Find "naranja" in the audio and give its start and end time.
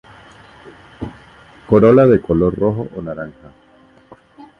3.03-3.51